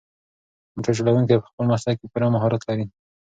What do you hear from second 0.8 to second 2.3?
چلونکی په خپل مسلک کې پوره